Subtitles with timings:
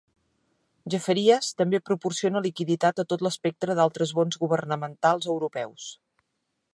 [0.93, 5.91] Jefferies també proporciona liquiditat a tot l'espectre d'altres bons governamentals europeus.